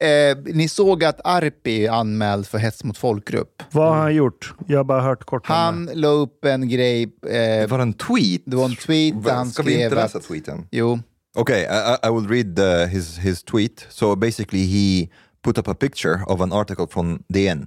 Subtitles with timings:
[0.00, 3.62] Eh, ni såg att Arpi är anmäld för hets mot folkgrupp.
[3.70, 4.54] Vad har han gjort?
[4.66, 7.02] Jag har bara hört kort om Han la upp en grej.
[7.02, 8.42] Eh, Det var en tweet.
[8.46, 10.24] det var en tweet där han Ska vi skrev inte läsa att...
[10.24, 10.66] tweeten?
[10.70, 10.98] Jo,
[11.38, 13.86] Okay, I, I will read uh, his, his tweet.
[13.90, 15.08] So basically he
[15.44, 17.66] put up a picture of an article från DN.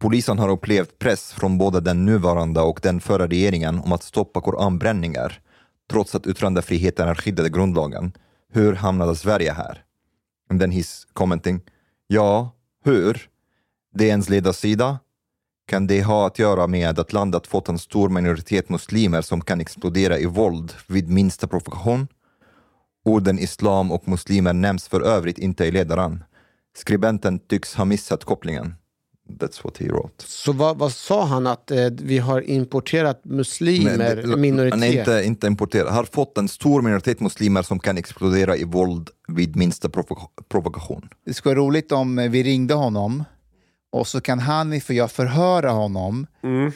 [0.00, 4.40] Polisen har upplevt press från både den nuvarande och den förra regeringen om att stoppa
[4.40, 5.40] koranbränningar,
[5.90, 8.12] trots att yttrandefriheten är skyddad i grundlagen.
[8.52, 9.82] Hur hamnade Sverige här?
[10.50, 11.60] And then he's commenting,
[12.06, 12.52] ja,
[12.84, 13.28] hur?
[13.94, 14.98] DNs ledarsida?
[15.66, 19.60] Kan det ha att göra med att landet fått en stor minoritet muslimer som kan
[19.60, 22.08] explodera i våld vid minsta provokation?
[23.04, 26.24] Orden islam och muslimer nämns för övrigt inte i ledaren.
[26.76, 28.74] Skribenten tycks ha missat kopplingen.
[29.28, 30.24] That's what he wrote.
[30.26, 31.46] Så vad, vad sa han?
[31.46, 34.78] Att eh, vi har importerat muslimer, Men minoritet?
[34.80, 35.92] Nej, inte, inte importerad.
[35.94, 41.08] Har fått en stor minoritet muslimer som kan explodera i våld vid minsta provoka- provokation.
[41.26, 43.24] det skulle vara roligt om vi ringde honom
[43.92, 46.72] och så kan han, för jag förhöra honom Mm.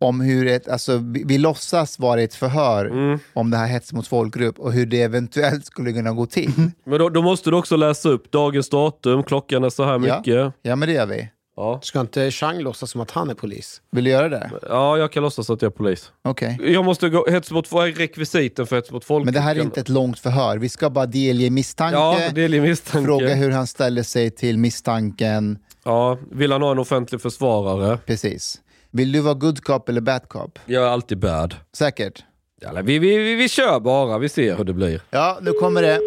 [0.00, 3.18] om hur ett, alltså vi, vi låtsas vara ett förhör Mm.
[3.32, 6.52] om det här hets mot folkgrupp och hur det eventuellt skulle kunna gå till.
[6.84, 9.98] Men då, då måste du också läsa upp dagens datum, klockan är så här Ja.
[10.18, 10.52] mycket.
[10.62, 11.28] Ja, men det gör vi.
[11.56, 13.82] Ja, Ska inte Chang låtsas som att han är polis?
[13.90, 14.50] Vill du göra det?
[14.68, 16.12] ja jag kan låtsas att jag är polis.
[16.24, 16.58] Okej.
[16.62, 19.24] Jag måste gå, hets mot, vad är rekvisiten för hets mot folk?
[19.24, 20.58] Men det här är inte ett långt förhör.
[20.58, 23.06] Vi ska bara delge misstanke, Ja, är misstanke.
[23.06, 25.58] fråga hur han ställer sig till misstanken.
[25.84, 27.98] Ja, vill han ha en offentlig försvarare?
[28.06, 28.60] Precis.
[28.90, 30.58] Vill du vara good cop eller bad cop?
[30.66, 31.54] Jag är alltid bad.
[31.76, 32.24] Säkert.
[32.62, 35.02] Jävlar, vi, vi, vi, vi kör bara, vi ser hur det blir.
[35.10, 35.98] Ja, nu kommer det.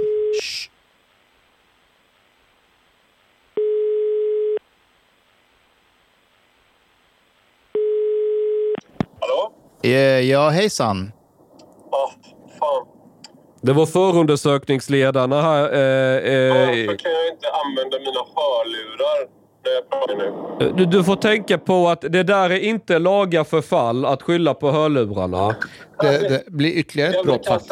[0.42, 0.70] Shh.
[10.30, 11.12] Ja, hejsan.
[11.92, 12.12] Ja,
[12.60, 12.86] fan.
[13.62, 15.74] Det var förundersökningsledarna här.
[15.74, 19.28] Eh, eh, Varför kan jag inte använda mina hörlurar
[19.66, 20.74] när jag pratar nu?
[20.78, 24.72] du, du får tänka på att det där är inte laga förfall att skylla på
[24.72, 25.56] hörlurarna.
[26.02, 27.72] Det, det blir ytterligare ett brott faktiskt.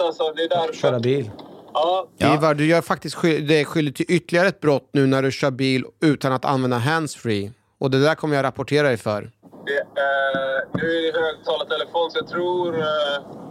[0.00, 0.32] alltså.
[0.36, 0.72] Det är där...
[0.72, 1.30] Köra bil.
[1.74, 2.06] Ja.
[2.18, 5.84] Ivar, du gör faktiskt dig skyldig till ytterligare ett brott nu när du kör bil
[6.02, 7.52] utan att använda handsfree.
[7.84, 9.30] Och det där kommer jag rapportera dig för.
[9.66, 9.84] det, eh,
[10.74, 12.84] nu är det högtalartelefon så jag tror, eh,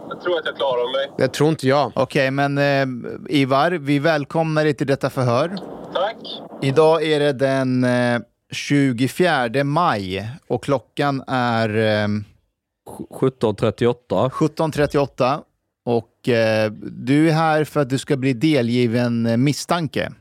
[0.08, 1.10] jag tror att jag klarar mig.
[1.18, 1.92] Det tror inte jag.
[1.94, 2.86] Okej, men eh,
[3.28, 5.56] Ivar, vi välkomnar dig till detta förhör.
[5.94, 6.16] Tack.
[6.62, 8.20] Idag är det den eh,
[8.52, 14.30] 24 maj och klockan är eh, 1738.
[14.32, 15.40] 17.38
[15.84, 20.12] och eh, du är här för att du ska bli delgiven eh, misstanke.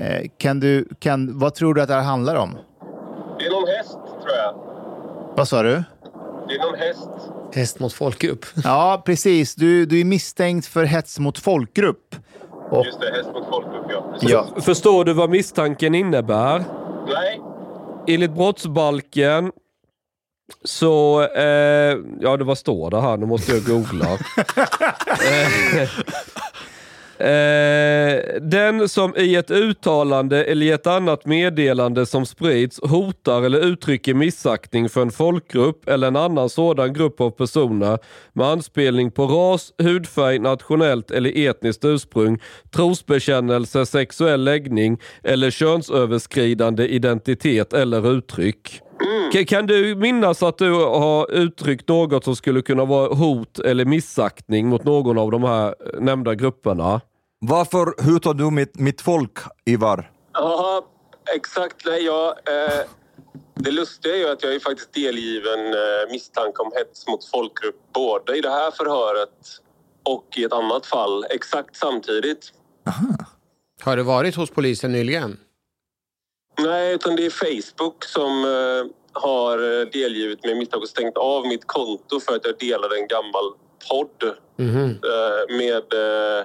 [0.00, 2.58] Eh, kan du, kan, vad tror du att det här handlar om?
[3.38, 4.54] Det är någon häst, tror jag.
[5.38, 5.82] Vad sa du?
[6.48, 7.08] Det är någon häst.
[7.54, 8.46] Häst mot folkgrupp.
[8.64, 9.54] Ja, precis.
[9.54, 12.16] Du, du är misstänkt för hets mot folkgrupp.
[12.70, 14.10] Och, Just det, häst mot folkgrupp, ja.
[14.12, 14.30] Precis.
[14.30, 14.46] ja.
[14.60, 16.64] Förstår du vad misstanken innebär?
[17.08, 17.40] Nej.
[18.06, 19.52] Enligt brottsbalken
[20.64, 23.16] så, eh, ja det vad står det här?
[23.16, 24.06] Nu måste jag googla.
[25.76, 25.88] eh,
[27.20, 33.58] eh, den som i ett uttalande eller i ett annat meddelande som sprids hotar eller
[33.58, 37.98] uttrycker missaktning för en folkgrupp eller en annan sådan grupp av personer
[38.32, 42.38] med anspelning på ras, hudfärg, nationellt eller etniskt ursprung,
[42.70, 48.82] trosbekännelse, sexuell läggning eller könsöverskridande identitet eller uttryck.
[49.32, 53.84] Kan, kan du minnas att du har uttryckt något som skulle kunna vara hot eller
[53.84, 57.00] missaktning mot någon av de här eh, nämnda grupperna?
[57.40, 60.10] Varför hotar du mitt, mitt folk, Ivar?
[60.32, 60.86] Ja,
[61.34, 61.84] exakt.
[61.86, 62.80] Nej, jag, eh,
[63.54, 67.92] det lustiga är ju att jag är faktiskt delgiven eh, misstanke om hets mot folkgrupp
[67.94, 69.30] både i det här förhöret
[70.02, 72.52] och i ett annat fall exakt samtidigt.
[73.82, 75.40] Har du varit hos polisen nyligen?
[76.58, 78.92] Nej, utan det är Facebook som eh,
[79.22, 83.06] har eh, delgivit mig misstag och stängt av mitt konto för att jag delade en
[83.06, 83.44] gammal
[83.90, 84.84] podd Mhm.
[84.90, 86.44] eh, med, eh,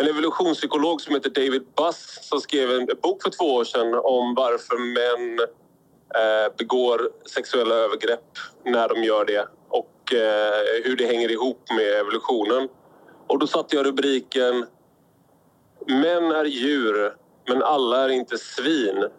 [0.00, 4.34] en evolutionspsykolog som heter David Buss som skrev en bok för två år sedan om
[4.34, 5.38] varför män
[6.14, 12.00] eh, begår sexuella övergrepp när de gör det och eh, hur det hänger ihop med
[12.00, 12.68] evolutionen.
[13.26, 14.66] Och då satte jag rubriken
[15.86, 17.12] Män är djur,
[17.48, 19.04] men alla är inte svin.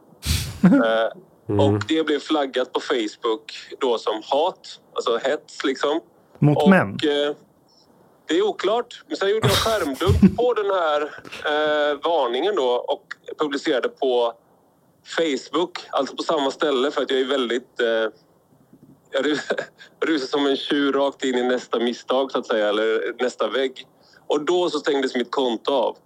[0.64, 6.00] Eh, Och det blev flaggat på Facebook då som hat, alltså hets liksom.
[6.40, 6.90] Mot och, män?
[7.04, 7.36] Eh,
[8.30, 9.04] det är oklart.
[9.08, 11.02] Men sen gjorde jag skärmdump på den här
[11.46, 13.04] eh, varningen då och
[13.38, 14.34] publicerade på
[15.18, 17.82] Facebook, alltså på samma ställe för att jag är väldigt...
[17.82, 17.88] Eh,
[19.12, 19.52] jag rus-
[20.06, 23.88] rusar som en tjur rakt in i nästa misstag så att säga, eller nästa vägg.
[24.28, 25.98] Och då så stängdes mitt konto av.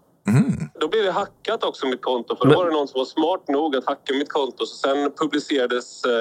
[0.79, 3.47] Då blev det hackat också mitt konto för då var det någon som var smart
[3.47, 4.65] nog att hacka mitt konto.
[4.65, 6.11] Så sen publicerades eh,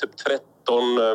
[0.00, 1.14] typ 13 eh,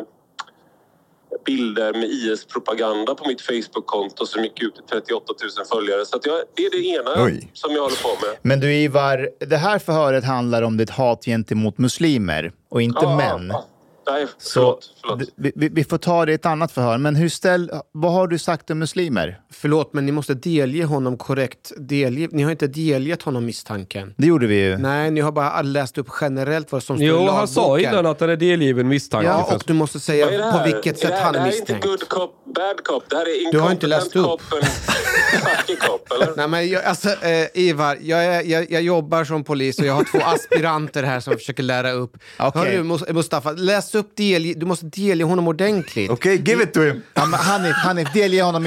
[1.46, 5.24] bilder med IS-propaganda på mitt Facebook-konto som gick ut till 38
[5.58, 6.04] 000 följare.
[6.06, 7.50] Så jag, det är det ena Oj.
[7.52, 8.36] som jag håller på med.
[8.42, 13.16] Men du Ivar, det här förhöret handlar om ditt hat gentemot muslimer och inte Ja,
[13.16, 13.48] män.
[13.52, 13.64] ja.
[14.10, 14.90] Nej, Så förlåt.
[15.00, 15.28] förlåt.
[15.54, 16.98] vi, vi- får ta det i ett annat förhör.
[16.98, 19.40] Men hur ställ, vad har du sagt om muslimer?
[19.52, 21.72] Förlåt, men ni måste delge honom korrekt.
[21.76, 24.14] Delge, ni har inte delgett honom misstanken.
[24.16, 24.76] Det gjorde vi ju.
[24.78, 27.36] Nej, ni har bara läst upp generellt vad som står i Jo, lagboken.
[27.38, 29.28] han sa innan att han är delgiven misstanke.
[29.28, 31.70] Ja, och du måste säga på vilket sätt han är Det här är misstänkt.
[31.70, 33.04] inte good cop, bad cop.
[33.10, 35.80] Det här är Du har inte läst incompetent upp.
[35.80, 36.32] cop, eller?
[36.36, 39.94] Nej, men jag, alltså, eh, Ivar, jag, är, jag, jag jobbar som polis och jag
[39.94, 42.16] har två aspiranter här som försöker lära upp.
[42.38, 42.60] Okej.
[42.62, 46.10] Hörru, Mus- Mustafa, läs upp delge, du måste delge honom ordentligt.
[46.10, 47.02] Okej, give it to him!
[47.14, 48.66] Ja, Hanif, Hanif, delge honom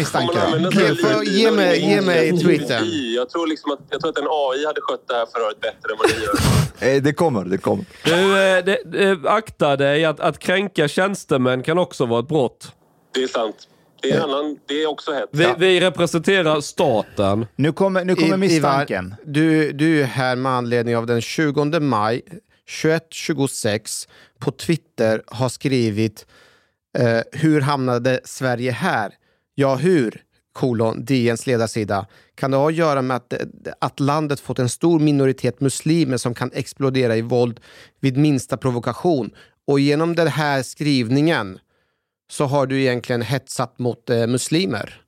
[0.96, 2.84] får- ge mig- ge mig tweeten.
[3.16, 5.92] Jag tror, liksom att, jag tror att en AI hade skött det här förhöret bättre
[5.92, 6.96] än vad ni gör.
[6.96, 7.86] Eh, det kommer, det kommer.
[8.04, 12.72] Du, eh, det, det, akta dig, att, att kränka tjänstemän kan också vara ett brott.
[13.14, 13.56] Det är sant.
[14.02, 15.30] Det är, annan, det är också hett.
[15.31, 17.46] Vi, vi representerar staten.
[17.56, 19.06] Nu kommer, nu kommer I- misstanken.
[19.06, 22.22] Ivar, du, du är här med anledning av den 20 maj
[22.81, 24.07] 2126
[24.39, 26.25] på Twitter har skrivit
[26.98, 29.13] eh, Hur hamnade Sverige här?
[29.56, 30.24] Ja, hur?
[30.54, 32.06] kolon DNs ledarsida.
[32.36, 33.33] Kan det ha att göra med att,
[33.80, 37.60] att landet fått en stor minoritet muslimer som kan explodera i våld
[38.00, 39.31] vid minsta provokation?
[39.68, 41.60] Och genom den här skrivningen
[42.31, 45.01] så har du egentligen hetsat mot eh, muslimer.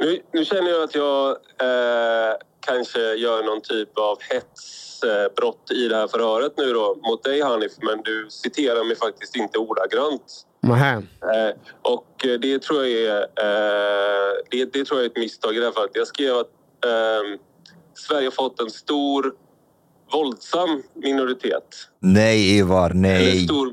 [0.00, 5.88] Nu, nu känner jag att jag eh, kanske gör någon typ av hets hetsbrott i
[5.88, 10.46] det här förhöret nu då mot dig Hanif, men du citerar mig faktiskt inte ordagrant.
[10.62, 10.96] Nähä.
[10.96, 15.56] Eh, och eh, det tror jag är, eh, det, det tror jag är ett misstag
[15.56, 15.90] i det här fallet.
[15.94, 16.50] Jag skrev att
[16.84, 17.40] eh,
[17.94, 19.34] Sverige har fått en stor
[20.12, 21.88] våldsam minoritet.
[22.00, 23.44] Nej, Ivar, Eller nej.
[23.44, 23.72] stor,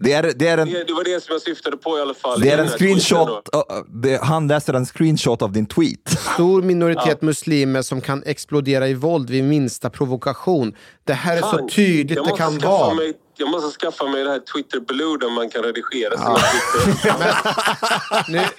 [0.00, 0.68] Det är, det är en...
[0.70, 2.40] det, det var det som jag syftade på i alla fall.
[2.40, 3.62] Det är en screenshot, uh,
[4.02, 6.18] det, han läser en screenshot av din tweet.
[6.34, 10.74] Stor minoritet muslimer som kan explodera i våld vid minsta provokation.
[11.04, 12.94] Det här är så Fan, tydligt jag det kan vara.
[12.94, 16.36] Mig, jag måste skaffa mig det här Twitter Blue där man kan redigera sina
[16.84, 17.34] Twitter.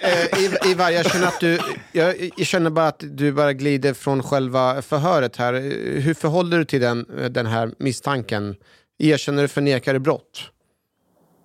[0.00, 1.58] Eh, Iv- Ivar, jag känner, att du,
[1.92, 5.52] jag, jag känner bara att du bara glider från själva förhöret här.
[6.00, 8.56] Hur förhåller du till den, den här misstanken?
[8.98, 10.50] Erkänner du förnekar du brott?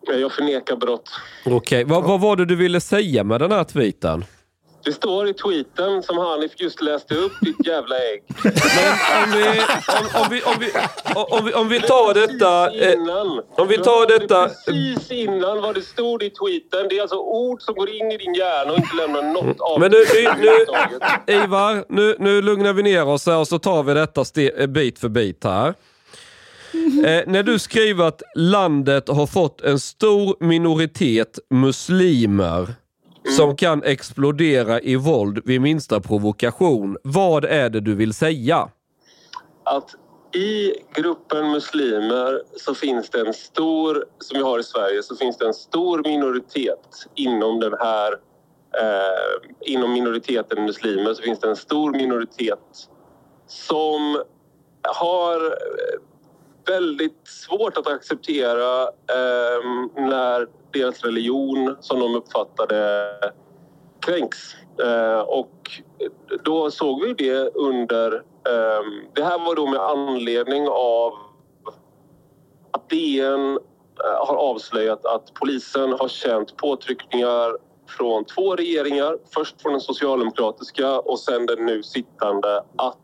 [0.08, 1.10] Jag förnekar brott.
[1.46, 4.26] Okej, vad, vad var det du ville säga med den här tweeten?
[4.86, 8.24] Det står i tweeten som Hanif just läste upp, ditt jävla ägg.
[8.44, 9.50] Men om vi,
[9.98, 10.72] om, om vi, om vi,
[11.38, 12.72] om vi, om vi tar detta...
[12.72, 13.42] Eh, innan.
[13.56, 16.88] om vi tar detta- Precis innan vad det stod i tweeten.
[16.90, 19.80] Det är alltså ord som går in i din hjärna och inte lämnar något av
[19.80, 19.98] Men nu,
[20.40, 24.24] nu, Ivar, nu, nu lugnar vi ner oss här och så tar vi detta
[24.58, 25.74] eh, bit för bit här.
[27.06, 32.74] Eh, när du skriver att landet har fått en stor minoritet muslimer
[33.38, 36.98] som kan explodera i våld vid minsta provokation.
[37.04, 38.70] Vad är det du vill säga?
[39.66, 39.96] att
[40.36, 45.38] i gruppen muslimer så finns det en stor, som vi har i Sverige, så finns
[45.38, 48.12] det en stor minoritet inom den här
[48.82, 52.90] eh, inom minoriteten muslimer så finns det en stor minoritet
[53.48, 54.24] som
[54.82, 55.58] har
[56.68, 59.62] väldigt svårt att acceptera eh,
[59.96, 63.10] när deras religion, som de uppfattar det,
[64.06, 64.38] kränks.
[64.84, 65.82] Eh, och
[66.44, 68.14] då såg vi det under...
[68.48, 71.14] Eh, det här var då med anledning av
[72.72, 77.58] att DN eh, har avslöjat att polisen har känt påtryckningar
[77.88, 79.18] från två regeringar.
[79.34, 82.98] Först från den socialdemokratiska och sen den nu sittande att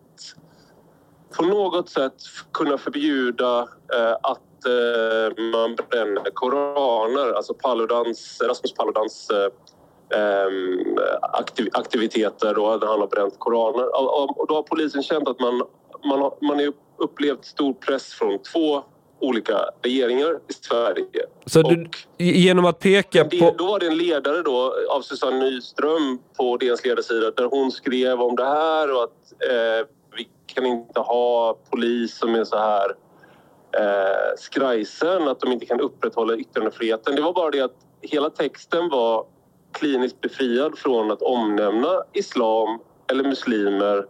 [1.38, 2.14] på något sätt
[2.54, 3.60] kunna förbjuda
[3.94, 7.34] eh, att eh, man bränner koraner.
[7.34, 13.86] Alltså Paludans, Rasmus Paludans eh, ehm, aktiv, aktiviteter då, där han har bränt koraner.
[14.40, 15.64] Och, då har polisen känt att man,
[16.06, 18.84] man, har, man har upplevt stor press från två
[19.22, 21.26] olika regeringar i Sverige.
[21.46, 23.56] Så du, genom att peka det, på...
[23.58, 28.22] då var det en ledare då av Susanne Nyström på DNs ledarsida där hon skrev
[28.22, 32.90] om det här och att eh, vi kan inte ha polis som är så här
[33.80, 37.16] eh, skrajsen, att de inte kan upprätthålla yttrandefriheten.
[37.16, 39.26] Det var bara det att hela texten var
[39.72, 42.80] kliniskt befriad från att omnämna islam
[43.12, 44.06] eller muslimer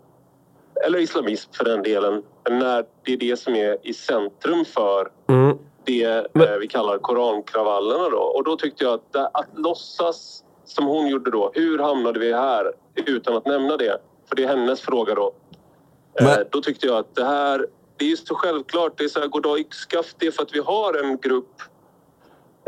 [0.85, 5.57] eller islamism för den delen när det är det som är i centrum för Mm.
[5.83, 8.17] det Men- eh, vi kallar korankravallerna då.
[8.17, 11.51] Och då tyckte jag att, att låtsas som hon gjorde då.
[11.53, 14.01] Hur hamnade vi här utan att nämna det?
[14.29, 15.31] För det är hennes fråga då.
[16.19, 17.65] Eh, Men- då tyckte jag att det här,
[17.97, 18.97] det är ju så självklart.
[18.97, 20.15] Det är så här goddag yxskaft.
[20.19, 21.61] Det är för att vi har en grupp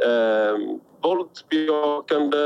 [0.05, 0.57] eh,
[1.03, 2.38] våldsbejakande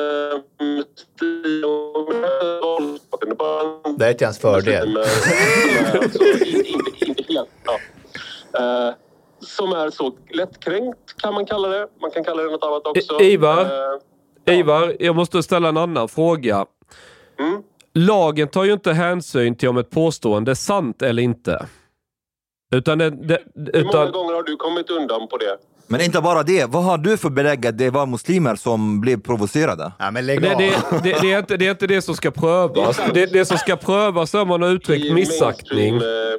[3.97, 4.97] Det är inte ens fördel.
[4.97, 7.79] alltså, inte, inte, helt, ja.
[8.89, 8.93] Eh,
[9.39, 11.87] som är så lättkränkt kan man kalla det.
[12.01, 13.21] Man kan kalla det något annat också.
[13.21, 13.61] Ivar?
[14.45, 16.65] Eh, Ivar, jag måste ställa en annan fråga.
[17.39, 17.63] mm.
[17.97, 21.65] Lagen tar ju inte hänsyn till om ett påstående är sant eller inte.
[22.75, 25.57] Utan, det, det, Hur många utan gånger har du kommit undan på det?
[25.89, 29.21] Men inte bara det, vad har du för belägg att det var muslimer som blev
[29.21, 29.91] provocerade?
[29.99, 30.57] Ja, men lägg det, av.
[30.57, 32.99] det, det, det, är inte, det är inte det som ska prövas.
[33.13, 35.95] Det, det som ska prövas är om man har uttryckt I missaktning.
[35.95, 36.33] mainstream,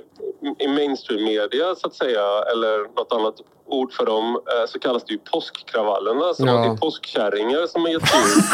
[0.61, 3.35] eh, I mainstream-media, så att säga, eller något annat
[3.71, 6.35] ord för dem, eh, så kallas det ju påskkravallerna.
[6.35, 6.53] Som Ja.
[6.55, 8.45] det är påskkärringar som har gett ut.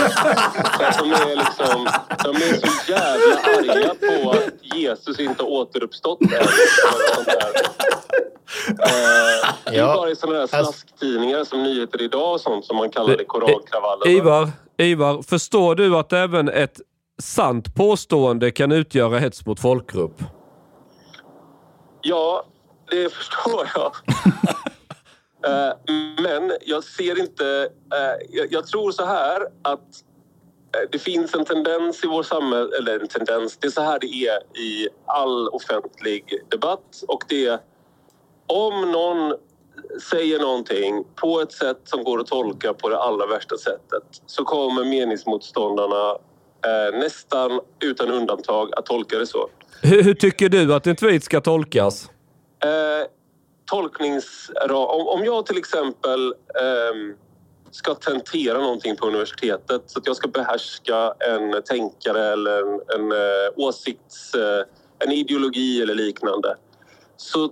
[0.99, 1.89] Så de, är liksom,
[2.25, 6.29] de är så jävla arga på att Jesus inte återuppstått än.
[8.69, 9.95] Eh, Det Ja.
[9.97, 13.25] bara i sådana där Alltså- slasktidningar som Nyheter Idag och sånt som man kallar det
[13.25, 14.11] korankravallerna.
[14.13, 16.81] Ivar, Ivar, förstår du att även ett
[17.23, 20.23] sant påstående kan utgöra hets mot folkgrupp?
[22.03, 22.45] Ja,
[22.91, 23.93] det förstår jag.
[25.47, 25.73] Eh,
[26.23, 27.69] Men jag ser inte...
[27.95, 29.81] eh, jag- tror så här att
[30.93, 34.07] det finns en tendens i vår samhälle, eller en tendens, det är så här det
[34.07, 37.59] är i all offentlig debatt och det är
[38.47, 39.35] om någon
[40.11, 44.45] säger någonting på ett sätt som går att tolka på det allra värsta sättet så
[44.45, 46.11] kommer meningsmotståndarna
[46.67, 49.49] eh, nästan utan undantag att tolka det så.
[49.83, 52.11] Hur, hur tycker du att en tweet ska tolkas?
[52.65, 53.07] Eh,
[53.65, 54.77] tolkningsra...
[54.77, 57.15] Om, om jag till exempel ehm,
[57.71, 63.13] ska tentera någonting på universitetet så att jag ska behärska en tänkare eller en, en
[63.13, 64.35] eh, åsikts...
[64.35, 64.65] Eh,
[64.99, 66.57] en ideologi eller liknande
[67.17, 67.51] så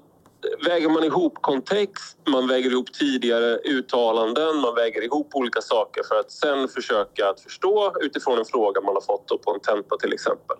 [0.65, 6.21] väger man ihop kontext, man väger ihop tidigare uttalanden, man väger ihop olika saker för
[6.21, 10.13] att sen försöka att förstå utifrån en fråga man har fått på en tenta till
[10.13, 10.57] exempel.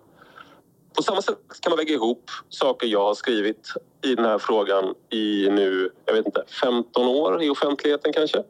[0.97, 3.69] På samma sätt kan man väga ihop saker jag har skrivit
[4.03, 8.43] i den här frågan i nu, jag vet inte, 15 år i offentligheten kanske.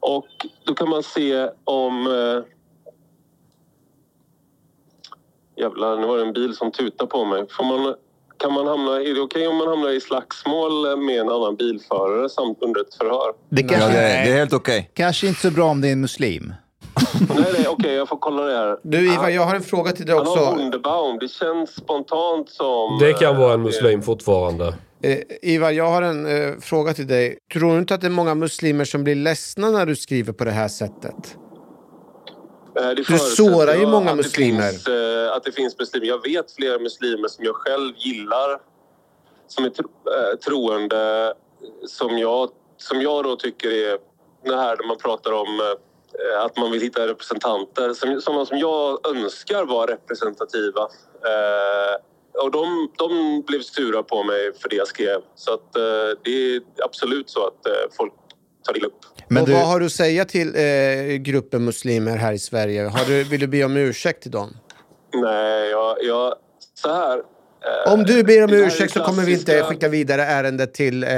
[0.00, 0.26] Och
[0.64, 2.06] då kan man se om...
[2.06, 2.42] Eh,
[5.56, 7.48] jävlar, nu var det en bil som tutade på mig.
[7.48, 7.94] Får man,
[8.42, 12.28] kan man hamna, är det okej om man hamnar i slagsmål med en annan bilförare
[12.28, 13.32] samt under ett förhör?
[13.50, 14.90] Det Ja, kanske, det, är- det är helt okej.
[14.94, 16.52] kanske inte så bra om det är en muslim.
[17.36, 18.76] Nej, nej, okej, jag får kolla det här.
[18.82, 20.54] Du Ivar, jag har en fråga till dig Han har också.
[20.56, 21.18] Wunderbaum.
[21.18, 22.98] Det känns spontant som...
[23.00, 24.74] Det kan vara en eh, muslim fortfarande.
[25.02, 27.38] Eh, Ivar, jag har en eh, fråga till dig.
[27.52, 30.44] Tror du inte att det är många muslimer som blir ledsna när du skriver på
[30.44, 31.36] det här sättet?
[32.80, 34.70] Eh, Du sårar ju många att muslimer.
[34.70, 36.06] Finns, eh, att det finns muslimer.
[36.06, 38.60] Jag vet flera muslimer som jag själv gillar
[39.48, 41.34] som är tro, eh, troende
[41.86, 43.98] som jag, som jag då tycker är
[44.44, 45.76] det här när man pratar om
[46.44, 50.88] att man vill hitta representanter som, sådana som jag önskar vara representativa.
[52.42, 55.20] Och de, de blev sura på mig för det jag skrev.
[55.34, 55.72] Så att,
[56.22, 58.12] det är absolut så att folk
[58.64, 58.92] tar illa upp.
[59.28, 62.82] Men och du, vad har du att säga till eh, gruppen muslimer här i Sverige?
[62.84, 64.56] Har du, vill du be om ursäkt till dem?
[65.14, 66.34] Nej, jag, jag,
[66.74, 67.18] så här.
[67.18, 71.04] eh, Om du ber om ursäkt så kommer vi inte klassiska- skicka vidare ärendet till
[71.04, 71.10] eh,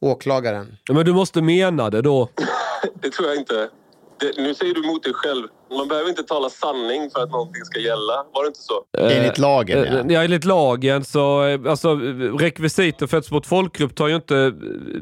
[0.00, 0.76] åklagaren.
[0.90, 2.28] Men du måste mena det då.
[3.02, 3.68] Det tror jag inte.
[4.20, 5.46] Det, nu säger du emot dig själv.
[5.70, 8.24] Man behöver inte tala sanning för att någonting ska gälla.
[8.34, 8.84] Var det inte så?
[8.98, 10.04] enligt lagen, Eh, ja.
[10.08, 11.94] Ja, enligt lagen så, eh, alltså
[12.38, 14.52] rekvisiter för hets mot folkgrupp tar ju inte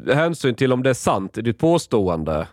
[0.07, 2.47] eh, hänsyn till om det är sant i ditt påstående.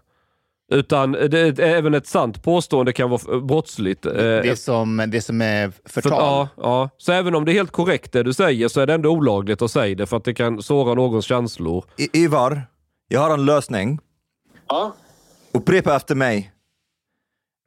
[0.73, 4.07] Utan det, även ett sant påstående kan vara brottsligt.
[4.07, 6.19] eh, Det som, det som är för, förtal.
[6.21, 6.91] ja, ja.
[6.99, 9.63] Så även om det är helt korrekt det du säger så är det ändå olagligt
[9.63, 11.85] att säga det för att det kan såra någons känslor.
[11.97, 12.63] I- Ivar,
[13.09, 13.99] jag har en lösning.
[14.69, 14.93] Ja.
[15.53, 16.51] Upprepa efter mig.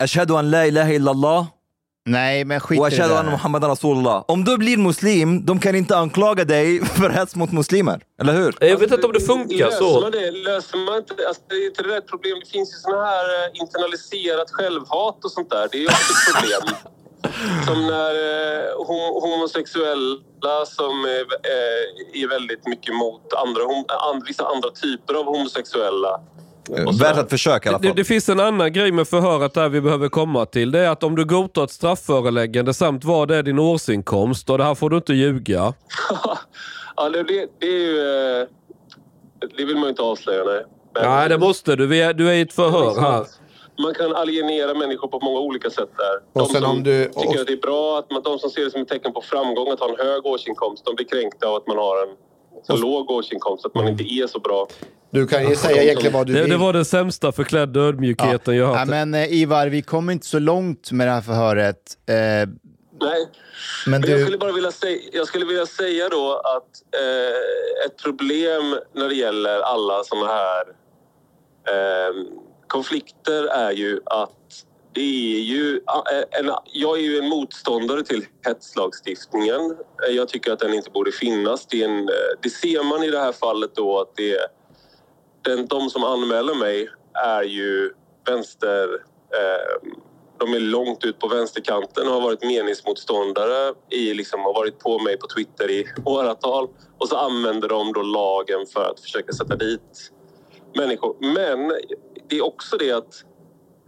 [0.04, 1.46] Ashhadu an la ilaha illallah
[2.06, 4.24] Nej, men skit och i det ashhadu anna muhammadan rasulullah.
[4.28, 8.02] Om du blir muslim, de kan inte anklaga dig för hets mot muslimer.
[8.22, 8.56] Eller hur?
[8.60, 10.02] Jag vet inte om det funkar löser så.
[10.02, 12.40] Man det, löser man inte, alltså, det är inte det där ett problem.
[12.46, 15.68] Det finns ju såna här eh, internaliserat självhat och sånt där.
[15.72, 16.76] Det är ju också ett problem.
[17.66, 21.26] Som när eh, hom- homosexuella som är,
[21.56, 26.20] eh, är väldigt mycket mot andra, hom, and, vissa andra typer av homosexuella.
[26.68, 27.96] Så- Värt att försöka i alla Det, fall.
[27.98, 30.72] det finns en annan grej med förhöret där vi behöver komma till.
[30.72, 34.58] Det är att om du godtar ett strafföreläggande samt vad det är din årsinkomst och
[34.58, 35.74] det här får du inte ljuga.
[36.96, 38.00] ja, det, det, det är ju...
[38.42, 38.48] eh,
[39.58, 40.66] Det vill man ju inte avslöja, nej.
[40.94, 41.88] Men- Nej, det måste du.
[41.88, 43.26] Vi är, du är i ett förhör här.
[43.84, 46.42] Man kan alienera människor på många olika sätt där.
[46.42, 48.40] Och de sen som om du- tycker och- att det är bra, att man, de
[48.40, 51.06] som ser det som ett tecken på framgång att ha en hög årsinkomst, de blir
[51.08, 52.16] kränkta av att man har en
[52.64, 54.68] så låg årsinkomst, att man inte är så bra.
[55.12, 56.50] Du kan ju säga egentligen vad du Det, vill.
[56.50, 58.88] det var den sämsta förklädda ödmjukheten jag har Ja, hört.
[58.88, 61.78] men eh, Ivar, vi kommer inte så långt med det här förhöret.
[62.10, 63.28] Eh, Nej,
[63.86, 64.22] men Men jag du...
[64.24, 69.16] skulle bara vilja säga, jag skulle vilja säga då att eh, ett problem när det
[69.16, 70.62] gäller alla såna här
[71.68, 72.14] eh,
[72.68, 74.32] konflikter är ju att
[74.94, 75.76] det är ju...
[75.78, 79.62] eh, En, jag är ju en motståndare till hetslagstiftningen.
[80.08, 81.68] Eh, Jag tycker att den inte borde finnas.
[81.68, 82.10] Det, är en,
[82.42, 84.46] det ser man i det här fallet då att det är,
[85.48, 87.94] den, de som anmäler mig är ju
[88.26, 88.84] vänster...
[89.34, 89.92] Eh,
[90.40, 95.00] de är långt ut på vänsterkanten och har varit meningsmotståndare i, liksom, har varit på
[95.00, 96.68] mig på Twitter i åratal.
[96.98, 100.12] Och så använder de då lagen för att försöka sätta dit
[100.76, 101.16] människor.
[101.20, 101.72] Men
[102.28, 103.24] det är också det att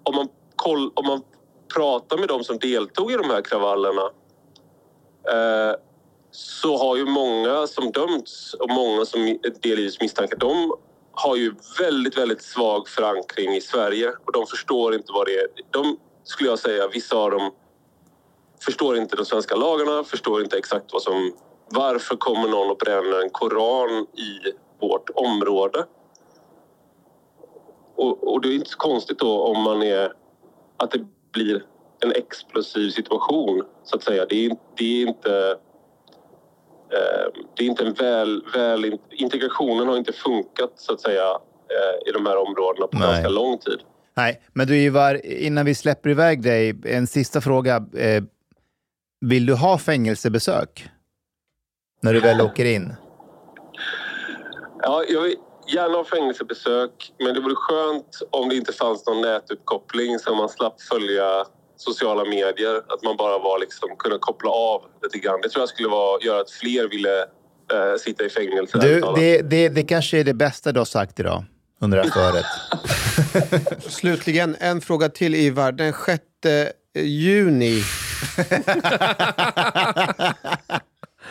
[0.04, 1.22] om man, koll, om man
[1.75, 4.04] pratar med de som deltog i de här kravallerna
[5.32, 5.75] eh,
[6.32, 10.74] så har ju många som dömts och många som delgivits misstankar de
[11.35, 15.47] ju väldigt, väldigt svag förankring i Sverige och de förstår inte vad det är.
[15.71, 17.51] De, skulle jag säga, vissa av dem
[18.65, 21.33] förstår inte de svenska lagarna, förstår inte exakt vad som...
[21.71, 25.85] Varför kommer någon och bränner en koran i vårt område?
[27.95, 30.13] Och, och det är inte så konstigt då om man är...
[30.77, 31.65] Att det blir
[31.99, 34.25] en explosiv situation, så att säga.
[34.25, 35.58] Det är, det är inte...
[36.93, 38.97] Eh, det är inte en väl, väl...
[39.12, 41.30] Integrationen har inte funkat, så att säga,
[41.69, 43.08] eh, i de här områdena på Nej.
[43.08, 43.80] ganska lång tid.
[44.13, 47.75] Nej, men du Ivar, innan vi släpper iväg dig, en sista fråga.
[47.75, 48.23] Eh,
[49.21, 50.89] vill du ha fängelsebesök?
[52.02, 52.93] När du väl åker in?
[54.82, 55.36] Ja, jag vill
[55.67, 60.49] gärna ha fängelsebesök, men det vore skönt om det inte fanns någon nätuppkoppling så man
[60.49, 61.45] slapp följa
[61.82, 62.76] sociala medier.
[62.88, 65.42] Att man bara var liksom, kunde koppla av lite grann.
[65.42, 67.20] Det tror jag skulle vara, göra att fler ville
[67.74, 68.78] eh, sitta i fängelse.
[68.78, 71.44] Du, det, det, det kanske är det bästa du har sagt idag
[71.82, 72.46] under det här förhöret.
[73.94, 75.72] Slutligen, en fråga till Ivar.
[75.72, 76.24] Den 6
[76.96, 77.84] juni.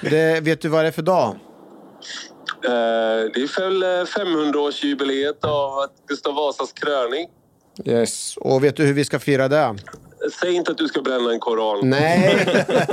[0.10, 1.28] det, vet du vad det är för dag?
[2.64, 7.28] Eh, det är väl eh, 500-årsjubileet av att Gustav Vasas kröning.
[7.84, 8.36] Yes.
[8.36, 9.76] Och vet du hur vi ska fira det?
[10.30, 11.90] Säg inte att du ska bränna en koran.
[11.90, 12.46] Nej,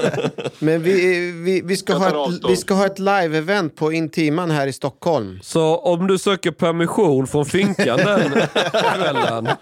[0.60, 4.67] men vi, vi, vi, ska ha ett, vi ska ha ett live-event på Intiman här
[4.67, 5.39] i Stockholm.
[5.43, 8.32] Så om du söker permission från finkan den
[8.71, 9.48] kvällen.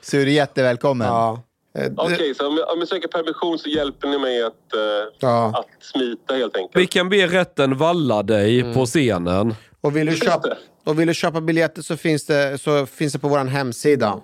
[0.00, 1.06] Så är du jättevälkommen.
[1.06, 1.42] Ja.
[1.78, 4.80] Eh, Okej, så om jag, om jag söker permission så hjälper ni mig att, eh,
[5.18, 5.46] Ja.
[5.58, 6.82] att smita helt enkelt.
[6.82, 9.54] Vi kan be rätten valla dig på scenen.
[9.80, 10.48] Och vill, du köpa,
[10.84, 14.20] och vill du köpa biljetter så finns det, så finns det på vår hemsida.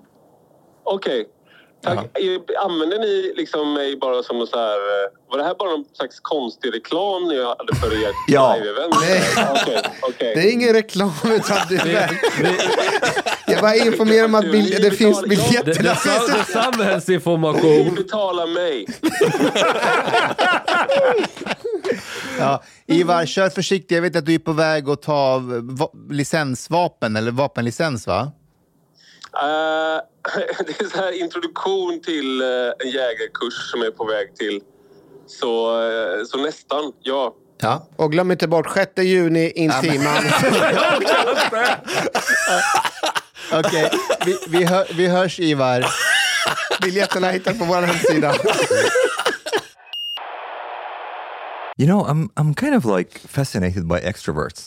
[0.85, 1.27] Okej.
[1.83, 1.99] Tack.
[2.65, 4.75] Använder ni liksom mig bara som så här...
[4.77, 8.57] eh, Var det här bara någon slags konstig reklam ni hade för ert Ja.
[8.57, 8.97] live-event?
[9.01, 9.23] Nej.
[9.63, 10.35] Okej, okej.
[10.35, 12.21] Det är ingen reklam utan det är.
[13.47, 15.65] Jag bara informerar om att bil, det finns Det, biljetter.
[15.65, 17.95] det, det, är Ni samhällsinformation.
[17.95, 18.87] betalar mig.
[22.39, 22.63] Ja.
[22.87, 23.91] Ivar, kör försiktigt.
[23.91, 28.33] Jag vet att du är på väg att ta va- licensvapen, eller vapenlicens va?
[29.37, 30.01] Eh,
[30.67, 32.47] det är så här introduktion till eh,
[32.79, 34.61] en jägarkurs som är på väg till.
[35.27, 37.35] Så, eh, så nästan, ja.
[37.63, 37.89] Ja.
[37.97, 40.23] Och glöm inte bort 6 juni, Intiman.
[43.53, 43.91] Okej,
[44.27, 45.87] vi, vi, hör, vi hörs Ivar.
[46.83, 48.35] Biljetterna hittar på vår hemsida.
[51.77, 54.67] You know, I'm I'm kind of like fascinated by extroverts.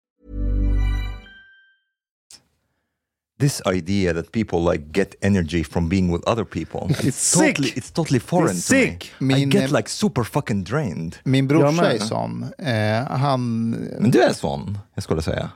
[3.41, 7.55] This idea that people like get energy from being with other people, it's, sick.
[7.55, 8.81] totally, it's totally foreign It's to me.
[8.81, 9.05] sick.
[9.21, 11.15] I Min, get eh, like super fucking drained.
[11.23, 12.45] Min brorsa är sån.
[12.57, 15.49] Eh, han Men du är sån, jag skulle säga.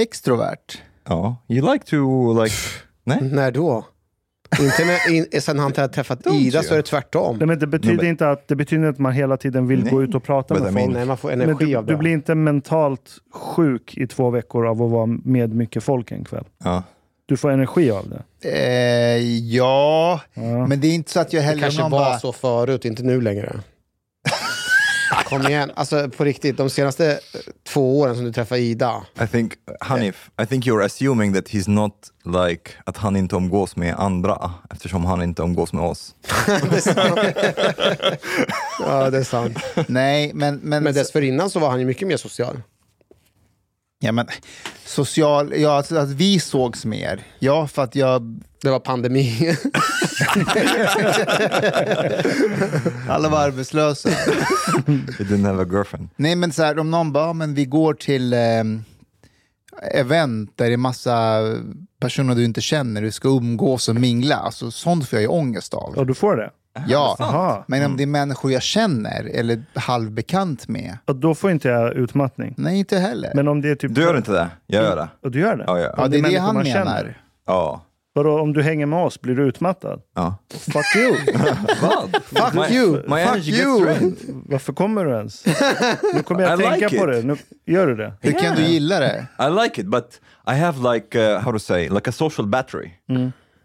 [0.00, 0.78] extrovert.
[1.08, 2.54] Ja, you like to like...
[3.04, 3.18] Nej?
[3.22, 3.86] När då?
[4.60, 6.68] Inte när, in, sen han träffat Don't Ida you?
[6.68, 7.36] så är det tvärtom.
[7.38, 9.82] Nej, men det betyder No, but- inte att det betyder att man hela tiden vill
[9.82, 9.92] Nej.
[9.92, 10.94] gå ut och prata But med I mean- folk.
[10.96, 11.92] Nej, man får Men energi du, av det.
[11.92, 16.24] du blir inte mentalt sjuk i två veckor av att vara med mycket folk en
[16.24, 16.44] kväll.
[16.64, 16.82] Ja.
[17.26, 18.22] Du får energi av det.
[18.50, 19.18] Eh,
[19.54, 20.66] ja, Ja.
[20.66, 22.18] men det är inte så att jag Det heller kanske någon var bara...
[22.18, 23.60] så förut, inte nu längre.
[25.24, 27.18] Kom igen, alltså på riktigt, de senaste eh,
[27.68, 29.04] två åren som du träffade Ida.
[29.24, 31.92] I think, Hanif, I think you're assuming that he's not
[32.24, 36.14] like att han inte umgås med andra eftersom han inte umgås med oss.
[36.46, 36.86] det
[38.80, 39.58] ja, det är sant.
[39.88, 40.56] Nej, men...
[40.62, 42.62] Men, Men dessförinnan så var han ju mycket mer social.
[43.98, 44.26] Ja, men
[44.84, 45.52] social...
[45.56, 47.22] Ja, alltså att vi sågs mer.
[47.38, 48.40] Ja, för att jag...
[48.62, 49.56] Det var pandemi.
[53.08, 54.08] Alla var arbetslösa.
[55.18, 56.08] He didn't have a girlfriend.
[56.16, 58.38] Nej, men så här, om någon bara, "Ja, men vi går till eh,
[59.92, 61.40] event där det är massa
[62.00, 64.36] personer du inte känner, du ska umgås och mingla.
[64.36, 65.94] Alltså, sånt får jag ju ångest av.
[65.96, 66.50] Och du får det?
[66.86, 67.64] Ja, Aha.
[67.68, 71.92] men om det är människor jag känner eller halvbekant med, Och då får inte jag
[71.94, 72.54] utmattning.
[72.56, 73.32] nej inte heller.
[73.34, 73.94] Men om det är typ...
[73.94, 74.48] Du gör inte det?
[74.66, 75.08] Jag gör det.
[75.22, 75.64] Och du gör det?
[75.66, 75.94] Ja, ja.
[75.96, 76.84] ja, Om det är det människor han man menar.
[76.84, 77.18] känner.
[77.46, 77.80] Ja.
[78.16, 80.00] Vadå, om du hänger med oss, blir du utmattad?
[80.14, 80.36] ja.
[80.50, 81.16] Fuck you!
[81.82, 82.22] Vad?
[82.24, 82.92] Fuck My- you!
[82.92, 84.12] My Fuck energy you!
[84.46, 85.46] Varför kommer du ens?
[86.14, 87.22] Nu kommer jag I tänka like på it.
[87.22, 87.26] det.
[87.26, 87.36] Nu,
[87.74, 88.12] gör du det?
[88.20, 89.26] Hur kan du gilla det?
[89.38, 92.90] I like it, but I have like uh, how to say like a social battery.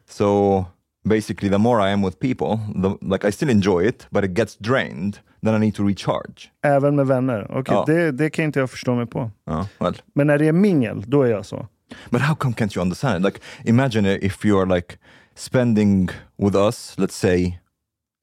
[0.10, 0.66] So
[1.04, 4.34] basically, the more I am with people, the, like I still enjoy it, but it
[4.34, 5.20] gets drained.
[5.42, 6.52] Then I need to recharge.
[6.64, 7.48] Även med vänner?
[7.50, 7.84] Okej, Ja.
[7.88, 9.32] det, det kan inte jag förstå mig på.
[9.50, 11.68] Uh, well, Men när det är mingel, då är jag så.
[12.10, 13.26] but how come can't you understand?
[13.26, 14.98] Like, imagine if you are like
[15.36, 17.60] spending with us, let's say,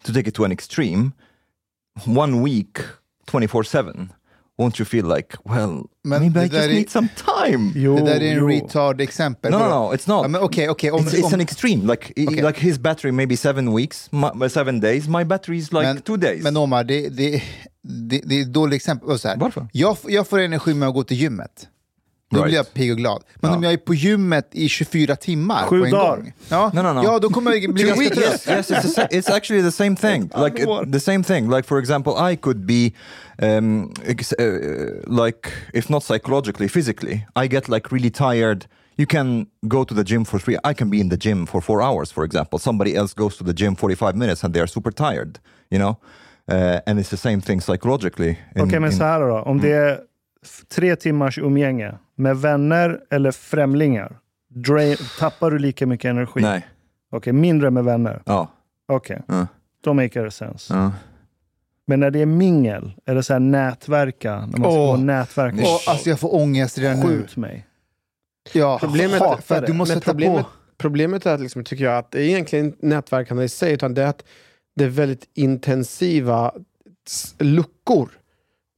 [0.05, 1.13] to take it to an extreme,
[2.07, 2.79] one week,
[3.27, 4.13] twenty four seven.
[4.59, 7.09] Won't you feel like, well, Men maybe I det just är- need some
[7.47, 7.73] time?
[7.75, 9.51] Jo, Det där är en retard exempel.
[9.53, 10.23] No, no, no, it's not.
[10.23, 11.93] Ja, men okej, okej, om- it's, it's om- an extreme.
[11.93, 12.47] Like, Okay.
[12.47, 15.09] like his battery maybe seven weeks, my, seven days.
[15.09, 16.43] My battery is like men, two days.
[16.43, 17.43] Men Omar, det, det,
[17.83, 19.19] det, det är ett dåligt exempel.
[19.19, 19.69] Så här, Varför?
[19.73, 21.69] Jag, jag får energi med att gå till gymmet.
[22.31, 22.45] Då Right.
[22.47, 23.23] blir jag pigg och glad.
[23.37, 23.57] Men Ja.
[23.57, 26.17] om jag är på gymmet i 24 timmar Sju på en dagar.
[26.17, 26.33] gång.
[26.49, 27.03] Ja, No, no, no.
[27.05, 28.25] ja, då kommer jag bli ganska trött.
[28.49, 30.23] Yes, yes, it's, the it's actually the same thing.
[30.45, 31.51] Like it- the same thing.
[31.51, 32.93] Like for example, I could be
[33.43, 34.45] um, ex- uh,
[35.25, 38.67] like if not psychologically, physically, I get like really tired.
[38.99, 40.57] You can go to the gym for three.
[40.71, 42.59] I can be in the gym for four hours, for example.
[42.59, 45.39] Somebody else goes to the gym forty-five minutes and they are super tired.
[45.71, 45.97] You know,
[46.53, 48.37] uh, and it's the same thing psychologically.
[48.57, 49.39] Okej, men in- så här då.
[49.39, 49.99] Om det är
[50.75, 56.41] tre timmars umgänge med vänner eller främlingar, drain, tappar du lika mycket energi?
[56.41, 56.67] Nej.
[57.11, 58.23] Okej, mindre med vänner.
[58.27, 58.49] Ja.
[58.89, 59.47] Okej, Ja.
[59.81, 60.75] då make it sense.
[60.75, 60.93] Ja.
[61.87, 64.91] Men när det är mingel, det så här nätverka, när man ska Åh.
[64.91, 65.57] gå nätverka.
[65.65, 67.07] Åh, alltså jag får ångest redan nu.
[67.07, 67.67] Skjut mig.
[68.53, 69.67] Jag Problemet- hatar det.
[69.67, 70.49] Du måste Men sätta problemet, på.
[70.79, 73.95] problemet är att liksom, tycker jag att det är egentligen inte nätverkande i sig, utan
[73.95, 74.25] det är att
[74.77, 76.53] det är väldigt intensiva
[77.07, 78.09] s- luckor.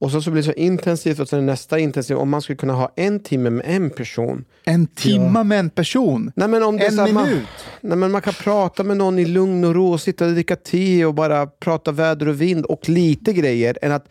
[0.01, 2.17] Och så, så blir det så intensivt och sen nästa intensiv.
[2.17, 4.45] Om man skulle kunna ha en timme med en person.
[4.63, 6.31] En timma med en person.
[6.35, 7.47] Nej, men om det är En så här, man, minut.
[7.81, 10.55] nej, men man kan prata med någon i lugn och ro och sitta och dricka
[10.55, 13.77] te och bara prata väder och vind och lite grejer.
[13.81, 14.07] Än att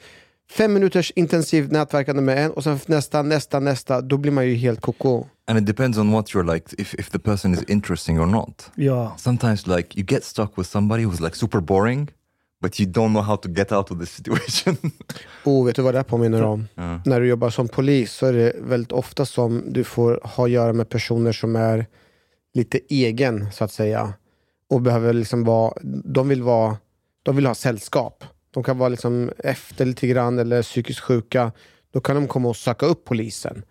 [0.50, 4.00] fem minuters intensivt nätverkande med en och sen nästa, nästa, nästa.
[4.00, 5.24] Då blir man ju helt koko.
[5.46, 8.70] And it depends on what you're like, if, if the person is interesting or not.
[8.74, 9.12] Ja.
[9.16, 12.08] sometimes like you get stuck with somebody who's like super boring
[12.62, 14.76] but you don't know how to get out of the situation
[15.44, 16.68] Oh, vet du vad det här påminner om?
[16.74, 17.00] Ja.
[17.04, 20.50] När du jobbar som polis så är det väldigt ofta som du får ha att
[20.50, 21.86] göra med personer som är
[22.54, 24.12] lite egen, så att säga.
[24.70, 26.76] Och behöver liksom vara, de vill vara,
[27.22, 28.24] de vill ha sällskap.
[28.50, 31.52] De kan vara liksom efter lite grann eller psykiskt sjuka.
[31.92, 33.62] Då kan de komma och söka upp polisen.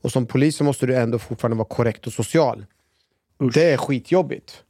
[0.00, 2.66] Och som polis så måste du ändå fortfarande vara korrekt och social.
[3.42, 3.54] Usch.
[3.54, 4.62] Det är skitjobbigt.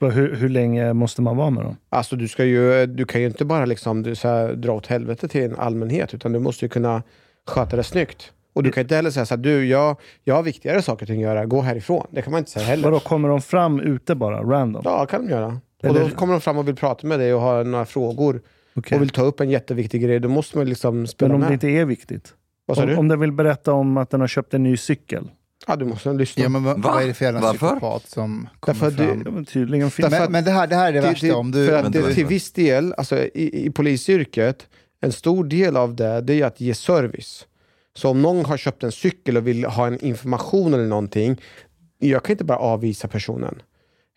[0.00, 1.76] Hur, hur länge måste man vara med dem?
[1.88, 4.86] Alltså du, ska ju, du kan ju inte bara liksom, du, så här, dra åt
[4.86, 7.02] helvete till en allmänhet, utan du måste ju kunna
[7.46, 8.32] sköta det snyggt.
[8.52, 11.18] Och du kan inte heller säga så här, du, jag, jag har viktigare saker att
[11.18, 12.06] göra, gå härifrån.
[12.10, 12.84] Det kan man inte säga heller.
[12.84, 14.82] Vadå, kommer de fram ute bara, random?
[14.84, 15.46] Ja, kan de göra.
[15.82, 18.40] Och Eller- då kommer de fram och vill prata med dig och ha några frågor
[18.74, 18.96] Okej.
[18.96, 20.20] och vill ta upp en jätteviktig grej.
[20.20, 21.50] Då måste man liksom spela Men om med.
[21.50, 22.34] det inte är viktigt?
[22.66, 22.96] Vad sa Om, du?
[22.96, 25.30] om den vill berätta om att den har köpt en ny cykel.
[25.66, 26.42] Ja, du måste lyssna.
[26.42, 26.90] Ja, men vad, Va?
[26.94, 27.66] vad är det för jävla Varför?
[27.68, 29.22] psykopat som kommer Därför att du- fram?
[29.24, 31.26] Ja, men tydligen finns Därför Men, men det, här, det här är det Till- värsta.
[31.26, 34.66] till- Om du, för att det, till viss del, alltså i, i polisyrket,
[35.00, 37.46] en stor del av det, det är att ge service.
[37.96, 41.40] Så om någon har köpt en cykel och vill ha en information eller någonting,
[41.98, 43.62] jag kan inte bara avvisa personen.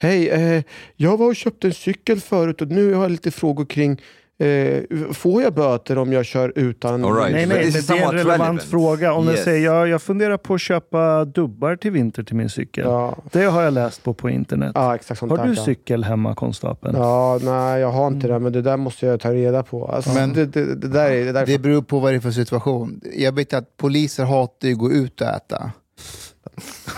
[0.01, 0.63] Hej, eh,
[0.95, 4.01] jag var och köpte en cykel förut och nu har jag lite frågor kring
[4.45, 7.05] eh, får jag böter om jag kör utan...
[7.15, 7.31] Right.
[7.31, 8.63] Nej, nej, det är en relevant relevant.
[8.63, 9.13] fråga.
[9.13, 9.43] Om Yes.
[9.43, 12.83] säger jag, jag funderar på att köpa dubbar till vinter till min cykel.
[12.87, 14.71] Ja, Det har jag läst på på internet.
[14.75, 16.95] ja exakt sånt har du cykel hemma, konstapeln?
[16.97, 19.85] Ja, nej jag har inte det, men det där måste jag ta reda på.
[19.87, 21.25] Alltså, Men- det, det, det där är...
[21.25, 23.01] Det där är det beror på vad det är för situation.
[23.17, 25.71] Jag vet att poliser hatar att gå ut och äta.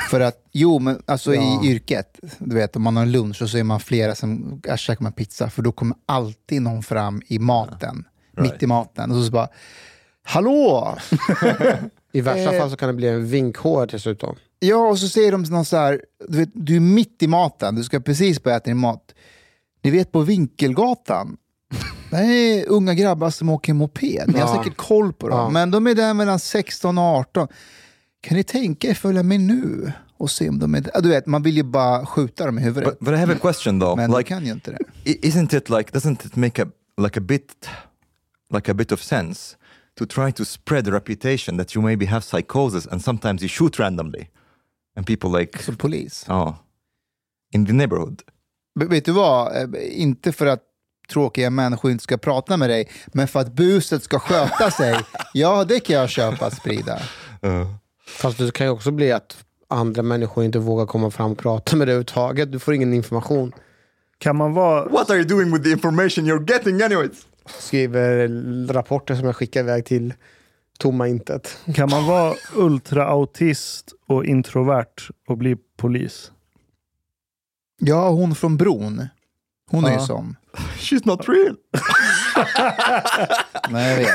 [0.09, 1.63] För att, jo men alltså Ja.
[1.63, 5.03] i yrket, du vet om man har lunch och så är man flera som käkar
[5.03, 9.11] man pizza, för då kommer alltid någon fram i maten, mitt i maten.
[9.11, 9.47] Och så, så bara,
[10.23, 10.97] hallå!
[12.11, 12.59] I värsta Eh.
[12.59, 14.35] fall så kan det bli en vinkhår dessutom.
[14.59, 17.75] Ja, och så säger de någon så här, du, vet, du är mitt i maten,
[17.75, 19.13] du ska precis börja äta din mat.
[19.81, 21.37] Ni vet på Vinkelgatan,
[22.09, 24.23] det är unga grabbar som åker moped.
[24.27, 24.63] Ni har Ja.
[24.63, 25.49] säkert koll på dem, Ja.
[25.49, 27.47] men de är där mellan 16 och 18.
[28.23, 31.01] Kan ni tänka er följa med nu och se om de är där?
[31.01, 32.89] Du vet, man vill ju bara skjuta dem i huvudet.
[32.89, 33.95] But, but I have a question though.
[33.97, 35.11] men de like, kan ju inte det.
[35.11, 36.65] isn't it like doesn't it make a
[37.01, 37.69] like a bit
[38.53, 39.55] like a bit of sense
[39.99, 43.79] to try to spread the reputation that you maybe have psychosis and sometimes you shoot
[43.79, 44.27] randomly
[44.97, 46.25] and people like Som polis.
[46.29, 46.55] oh
[47.53, 48.21] in the neighborhood
[48.79, 49.55] B- vet du vad?
[49.55, 50.59] Eh, Inte för att
[51.09, 54.99] tråkiga människor inte ska prata med dig, men för att buset ska sköta sig.
[55.33, 56.99] Ja, det kan jag köpa att sprida.
[58.07, 59.37] Fast det kan ju också bli att
[59.67, 62.51] andra människor inte vågar komma fram och prata med dig överhuvudtaget.
[62.51, 63.51] Du får ingen information.
[64.17, 64.85] Kan man vara...
[64.89, 68.27] what are you doing with the information you're getting anyways Skriver
[68.73, 70.13] rapporter som jag skickar iväg till
[70.79, 71.57] tomma intet.
[71.75, 76.31] Kan man vara ultraautist och introvert och bli polis?
[77.79, 79.07] Ja, hon från bron.
[79.71, 80.05] Hon är ju Ja.
[80.05, 80.35] sån.
[80.77, 81.55] she's not real
[83.69, 84.07] Nej, jag vet.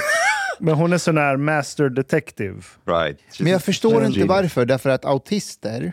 [0.61, 2.63] Men hon är sån här master detective.
[2.87, 4.67] right Men jag förstår inte varför.
[4.67, 5.93] Därför att autister,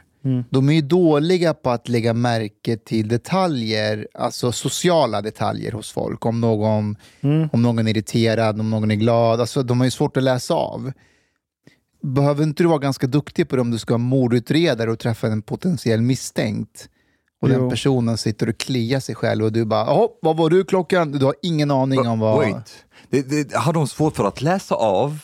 [0.49, 6.25] de är ju dåliga på att lägga märke till detaljer, alltså sociala detaljer hos folk.
[6.25, 6.95] Om någon,
[7.51, 9.39] om någon är irriterad, om någon är glad.
[9.41, 10.91] Alltså, de har ju svårt att läsa av.
[12.03, 15.27] Behöver inte du vara ganska duktig på det om du ska vara mordutredare och träffa
[15.27, 16.89] en potentiell misstänkt?
[17.41, 17.69] Och den Jo.
[17.69, 21.11] personen sitter och kliar sig själv och du bara, "Jaha, vad var du klockan?
[21.11, 22.37] Du har ingen aning om vad...
[22.37, 22.84] wait
[23.21, 25.19] det, det, har de svårt för att läsa av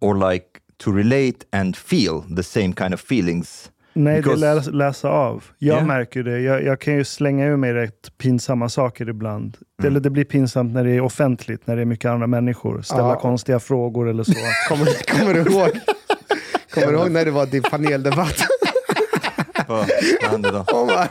[0.00, 0.46] or like
[0.76, 5.08] to relate and feel the same kind of feelings Nej, Because- det är läs, läsa
[5.08, 5.44] av.
[5.58, 5.86] Jag Yeah.
[5.86, 6.40] märker det.
[6.40, 9.56] Jag, jag kan ju slänga ur mig rätt pinsamma saker ibland.
[9.82, 12.82] Det, eller det blir pinsamt när det är offentligt, när det är mycket andra människor.
[12.82, 13.20] Ställa Ja.
[13.20, 14.32] konstiga frågor eller så.
[14.68, 15.70] Kommer, kommer du ihåg?
[16.74, 18.36] Kommer du ihåg när det var din paneldebatt?
[19.68, 19.90] vad
[20.22, 21.08] hände då Omar?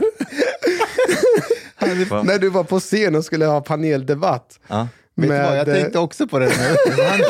[2.23, 4.59] När du var på scen och skulle ha paneldebatt.
[4.67, 4.87] Ja.
[5.15, 6.53] Vet du vad, jag med, eh, tänkte också på det nu.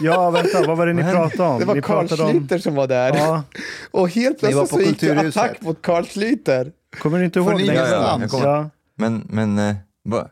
[0.00, 1.58] Ja, vänta, vad var det ni pratade om?
[1.60, 2.30] Det var ni Carl pratade om...
[2.30, 3.16] Schlyter som var där.
[3.16, 3.42] Ja,
[3.90, 6.72] Och helt plötsligt på så gick det attack mot Carl Schlyter.
[6.98, 7.64] kommer du inte Från ihåg det?
[7.64, 8.32] ingenstans.
[8.32, 8.56] Ja, ja.
[8.56, 8.70] Ja.
[8.96, 10.28] Men, men, eh, va?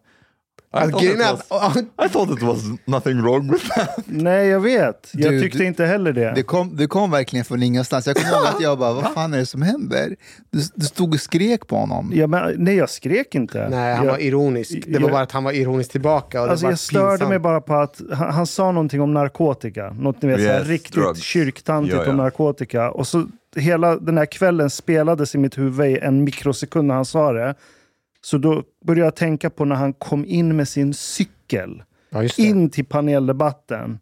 [0.74, 3.88] I, thought it was, att- I thought it was nothing wrong with that.
[4.06, 5.10] Nej, jag vet.
[5.12, 6.32] Jag Du- tyckte du- inte heller det.
[6.34, 8.06] Det kom, det kom verkligen från ingenstans.
[8.06, 10.16] Jag kommer ihåg att jag bara, vad fan är det som händer?
[10.50, 12.12] Du, du stod och skrek på honom.
[12.14, 13.68] Ja, men, nej, jag skrek inte.
[13.68, 14.72] Nej, han jag, var ironisk.
[14.86, 16.42] Det var jag- bara att han var ironisk tillbaka.
[16.42, 17.28] Och Alltså det var jag störde pinsamt.
[17.28, 19.90] mig bara på att han, han sa någonting om narkotika.
[19.98, 21.20] Något ni vet, här, Yes, riktigt drugs.
[21.20, 22.10] kyrktantigt Ja, ja.
[22.10, 22.90] om narkotika.
[22.90, 27.04] Och så hela den här kvällen spelades i mitt huvud i en mikrosekund när han
[27.04, 27.54] sa det.
[28.24, 31.82] Så då började jag tänka på när han kom in med sin cykel.
[32.10, 32.28] Ja.
[32.38, 33.98] In till paneldebatten.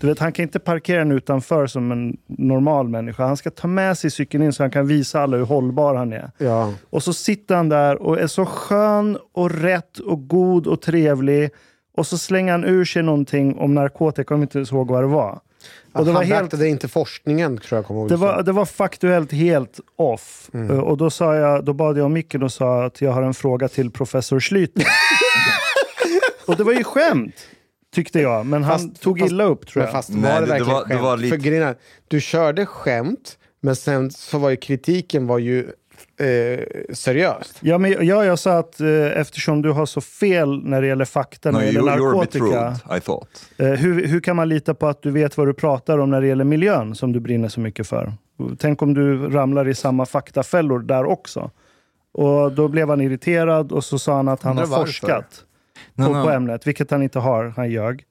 [0.00, 3.26] Du vet, han kan inte parkera den utanför som en normal människa.
[3.26, 6.12] Han ska ta med sig cykeln in så han kan visa alla hur hållbar han
[6.12, 6.30] är.
[6.38, 6.72] Ja.
[6.90, 11.50] Och så sitter han där och är så skön och rätt och god och trevlig.
[11.96, 15.08] Och så slänger han ur sig någonting om narkotika, jag kommer inte ihåg vad det
[15.08, 15.40] var.
[15.92, 18.08] Och det han var, helt, beaktade inte forskningen, tror jag kommer ihåg.
[18.08, 20.50] det, var, det var faktuellt helt off.
[20.54, 20.70] Mm.
[20.70, 23.22] Uh, Och då, sa jag, då bad jag om micken och sa att jag har
[23.22, 24.84] en fråga till professor Schlyter.
[26.46, 27.34] och det var ju skämt,
[27.94, 28.46] tyckte jag.
[28.46, 29.92] Men han Fast- tog fast- illa upp tror jag.
[29.92, 31.02] fast Nej, var det det- det verkligen var- det skämt?
[31.02, 31.74] var lite- För grejen är,
[32.08, 35.66] du körde skämt, men sen så var ju kritiken var ju
[36.20, 37.58] eh, seriöst.
[37.60, 38.88] Ja, men, ja, jag sa att eh,
[39.20, 43.00] eftersom du har så fel när det gäller fakta, No, när det gäller narkotika.
[43.00, 43.28] thought.
[43.56, 46.20] Eh, hur, hur kan man lita på att du vet vad du pratar om när
[46.20, 48.12] det gäller miljön som du brinner så mycket för?
[48.58, 51.50] Tänk om du ramlar i samma faktafällor där också.
[52.12, 55.42] Och då blev han irriterad och så sa han att han har forskat
[55.94, 56.24] No, på, no.
[56.24, 57.52] på ämnet, vilket han inte har.
[57.56, 58.04] Han ljög.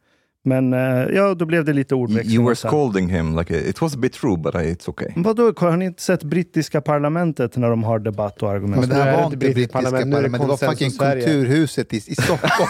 [0.48, 0.80] Men eh,
[1.16, 2.36] ja, då blev det lite ordväxling.
[2.36, 5.08] you were scolding him like it was a bit true, but it's okay.
[5.16, 8.80] Vadå, har ni inte sett brittiska parlamentet när de har debatt och argument?
[8.80, 10.92] Men det här det var inte brittiska parlament, nu är det parlament, det var fucking.
[10.92, 12.70] Kulturhuset i, i Stockholm.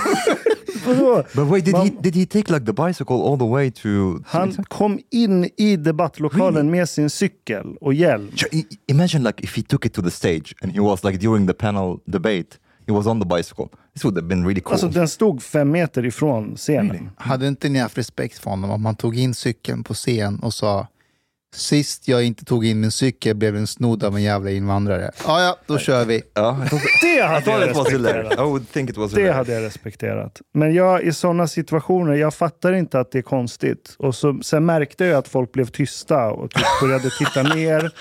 [1.35, 4.19] But wait, did he Man- did he take like the bicycle all the way to?
[4.25, 8.31] Han kom in i debattlokalen med sin cykel och hjälm.
[8.87, 11.53] Imagine like if he took it to the stage and he was like during the
[11.53, 12.57] panel debate,
[12.87, 13.65] he was on the bicycle.
[13.95, 14.73] This would have been really cool.
[14.73, 17.09] Alltså den stod fem meter ifrån scenen.
[17.17, 20.53] Hade inte ni haft respekt för honom om han tog in cykeln på scen och
[20.53, 20.87] sa
[21.55, 25.11] Sist jag inte tog in min cykel blev den snodd av en jävla invandrare.
[25.27, 26.21] Ja, ja, då kör vi.
[26.21, 28.33] Thought, Det hade jag respekterat.
[28.33, 30.41] I would think it was Det hade jag respekterat.
[30.53, 33.95] Men jag, i sådana situationer, jag fattar inte att det är konstigt.
[33.99, 37.91] Och så, sen märkte jag att folk blev tysta och typ började titta ner.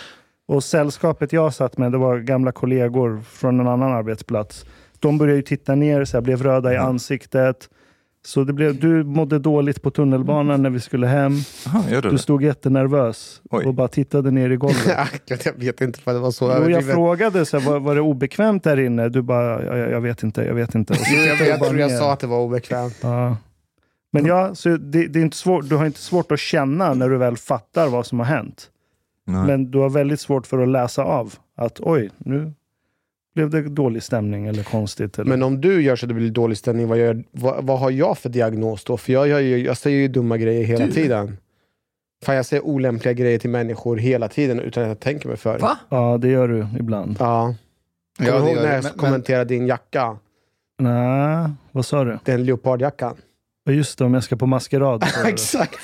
[0.49, 4.65] Och sällskapet jag satt med, det var gamla kollegor från en annan arbetsplats.
[5.05, 7.69] De började ju titta ner, så jag blev röda i ansiktet.
[8.27, 11.33] Så det blev, du mådde dåligt på tunnelbanan när vi skulle hem.
[11.67, 12.19] Aha, Du det?
[12.19, 13.64] stod jättenervös Oj.
[13.67, 14.97] och bara tittade ner i golvet.
[15.27, 18.01] jag vet inte för det var så Jo, jag frågade, så här, var, var det
[18.01, 19.09] obekvämt där inne?
[19.09, 20.93] Du bara, jag, jag vet inte, jag vet inte.
[20.93, 21.99] Och så Jo, jag, jag tror jag ner.
[21.99, 22.99] sa att det var obekvämt.
[23.03, 23.37] Ja.
[24.12, 27.09] Men ja, så det, det är inte svårt, du har inte svårt att känna när
[27.09, 28.71] du väl fattar vad som har hänt.
[29.27, 29.47] Nej.
[29.47, 32.53] Men du har väldigt svårt för att läsa av att oj, nu
[33.35, 35.18] blev det dålig stämning eller konstigt.
[35.18, 35.29] Eller...
[35.29, 37.90] Men om du gör så att det blir dålig stämning, vad, gör, vad, vad har
[37.90, 38.97] jag för diagnos då?
[38.97, 41.37] För jag, ju, jag säger ju dumma grejer hela tiden.
[42.25, 45.59] Fan, jag säger olämpliga grejer till människor hela tiden utan att jag tänker mig för.
[45.59, 45.79] Va?
[45.88, 47.16] Ja, det gör du ibland.
[47.20, 47.55] Ja.
[48.18, 50.16] Kommer Ja, du ihåg när jag Men- men- kommenterade din jacka?
[50.79, 52.18] Nej, vad sa du?
[52.25, 53.16] Den leopardjackan.
[53.64, 55.05] Ja, Just det, om jag ska på maskerad.
[55.27, 55.79] Exakt.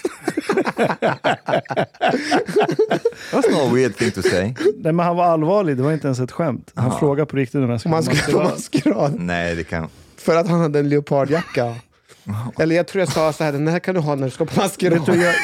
[3.32, 4.54] That's not a weird thing to say.
[4.76, 6.72] Nej, men han var allvarlig, det var inte ens ett skämt.
[6.74, 9.14] Han frågade på riktigt om jag ska Man på ska på maskerad.
[9.18, 9.88] Nej, det kan...
[10.16, 11.74] För att han hade en leopardjacka.
[12.58, 14.44] Eller jag tror jag sa så här, den här kan du ha när du ska
[14.44, 15.02] på maskerad.
[15.06, 15.34] Jag,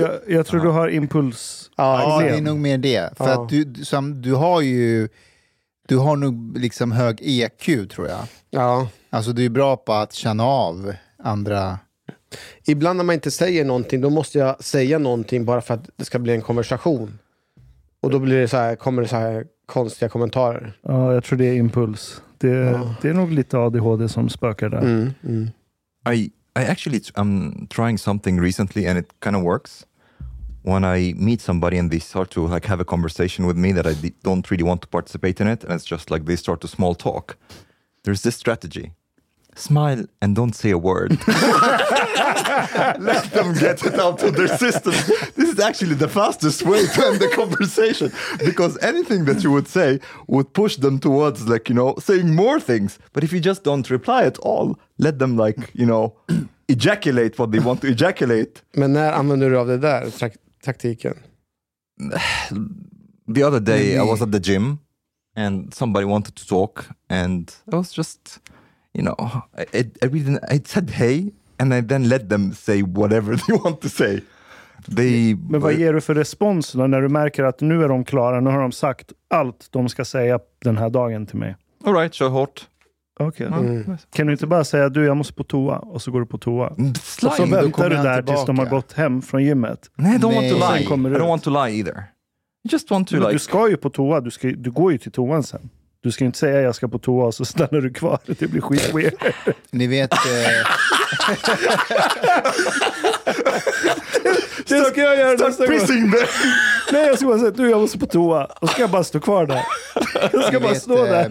[0.00, 1.70] jag, jag tror du har impuls.
[1.76, 3.18] Ja, det är nog mer det.
[3.18, 3.42] För Ja.
[3.42, 5.08] att du, du- som, du har ju
[5.88, 8.18] du har nog liksom hög EQ tror jag.
[8.50, 8.88] ja.
[9.10, 11.78] Alltså du är bra på att känna av andra.
[12.66, 16.04] Ibland när man inte säger någonting, då måste jag säga någonting bara för att det
[16.04, 17.18] ska bli en konversation.
[18.00, 20.78] Och då blir det så här, kommer det så här konstiga kommentarer.
[20.82, 22.22] Ja, jag tror det är impuls.
[22.38, 22.94] Det, Ja.
[23.02, 24.78] det är nog lite ADHD som spökar där.
[24.80, 25.50] Mm, mm.
[26.14, 29.86] I I actually I'm trying something recently and it kind of works.
[30.62, 33.86] When I meet somebody and they start to like have a conversation with me that
[33.86, 36.68] I don't really want to participate in it, and it's just like they start to
[36.68, 37.36] small talk.
[38.04, 38.92] There's this strategy:
[39.58, 41.10] smile and don't say a word.
[42.98, 44.92] Let them get it out of their system.
[45.36, 48.12] This is actually the fastest way to end the conversation
[48.44, 52.60] because anything that you would say would push them towards like you know saying more
[52.60, 52.98] things.
[53.12, 56.14] But if you just don't reply at all, let them like you know
[56.68, 58.62] ejaculate what they want to ejaculate.
[58.72, 61.14] Men när använder du av det där trak- taktiken?
[63.34, 64.78] The other day, I was at the gym
[65.36, 68.40] and somebody wanted to talk, and I was just,
[68.98, 69.42] you know,
[69.74, 73.80] I, I, really, I said hey, and I then let them say whatever they want
[73.80, 74.20] to say.
[74.96, 78.04] They, Men vad ger du för respons då när du märker att nu är de
[78.04, 81.56] klara, nu har de sagt allt de ska säga den här dagen till mig?
[81.84, 82.66] all right, kör hårt.
[83.20, 83.46] Okej.
[83.46, 83.96] Mm.
[84.12, 86.38] Kan du inte bara säga du, jag måste på toa och så går du på
[86.38, 86.68] toa?
[86.68, 87.50] Och så Slime.
[87.50, 89.90] då väntar kommer du där tills de har gått hem från gymmet.
[89.94, 91.14] Nej, I don't want to lie.
[91.14, 92.04] I don't want to lie either.
[92.64, 93.32] I just want to like...
[93.32, 95.70] Du ska ju på toa, du, ska, du går ju till toan sen.
[96.02, 98.18] Du ska ju inte säga jag ska på toa och så stannar du kvar.
[98.26, 99.14] Det blir skitweird.
[99.70, 100.18] Ni vet, eh,
[104.68, 106.10] Det ska jag göra nästa gång.
[106.92, 108.44] Nej, jag ska bara säga du jag måste på toa.
[108.44, 109.62] Och så ska jag bara stå kvar där.
[110.32, 111.24] Jag ska ni bara vet stå där.
[111.24, 111.30] eh,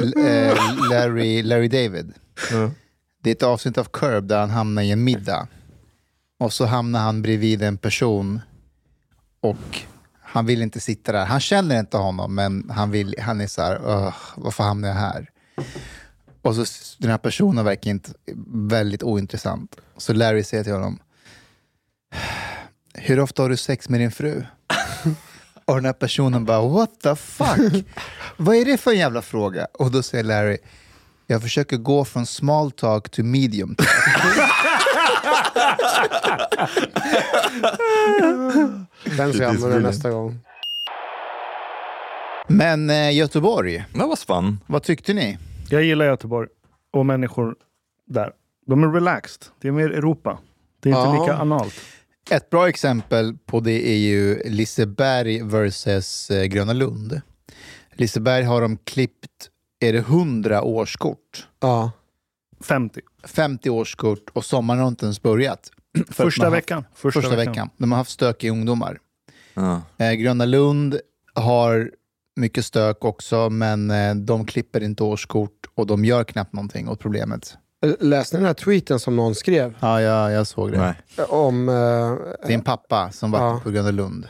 [0.00, 0.56] L- eh,
[0.90, 2.12] Larry, Larry David.
[3.22, 5.48] Det är ett avsnitt av Curb där han hamnar i en middag.
[6.40, 8.40] Och så hamnar han bredvid en person
[9.40, 9.80] och
[10.30, 11.24] han vill inte sitta där.
[11.24, 13.78] Han känner inte honom, men han, vill, han är så här,
[14.36, 15.30] varför hamnar jag här?
[16.42, 16.64] Och så
[16.98, 18.10] den här personen verkar inte
[18.46, 19.76] väldigt ointressant.
[19.96, 20.98] Så Larry säger till honom,
[22.94, 24.44] hur ofta har du sex med din fru?
[25.64, 27.84] Och den här personen bara, what the fuck?
[28.36, 29.66] Vad är det för en jävla fråga?
[29.74, 30.58] Och då säger Larry,
[31.26, 33.88] jag försöker gå från small talk to medium talk.
[39.16, 40.38] Den ska jag använda nästa gång.
[42.48, 44.60] Men eh, Göteborg, That was fun.
[44.66, 45.38] vad tyckte ni?
[45.70, 46.48] Jag gillar Göteborg
[46.92, 47.54] och människor
[48.06, 48.30] där.
[48.66, 49.42] De är relaxed.
[49.60, 50.38] Det är mer Europa.
[50.80, 51.22] Det är inte Ja.
[51.22, 51.74] lika analt.
[52.30, 57.20] Ett bra exempel på det är ju Liseberg versus eh, Gröna Lund.
[57.92, 59.48] Liseberg har de klippt,
[59.80, 61.46] är det 100 årskort?
[61.60, 61.90] Ja.
[62.60, 63.00] 50.
[63.24, 65.70] 50 årskort och sommaren har inte ens börjat.
[66.10, 66.84] För Första har- veckan.
[66.94, 67.70] Första, Första, veckan.
[67.76, 68.98] De har haft stökiga ungdomar.
[69.54, 69.82] Ja.
[69.98, 71.00] Eh, Gröna Lund
[71.34, 71.90] har
[72.36, 77.00] mycket stök också, men eh, de klipper inte årskort och de gör knappt någonting åt
[77.00, 77.56] problemet.
[78.00, 79.74] Läste ni den här tweeten som någon skrev?
[79.80, 80.78] Ja, ja jag såg det.
[80.78, 81.26] Nej.
[81.28, 83.60] Om, eh, Det är en pappa som var Ja.
[83.64, 84.26] på Gröna Lund.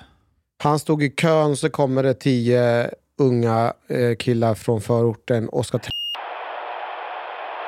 [0.63, 5.79] han stod i kön så kommer det tio unga eh, killar från förorten och ska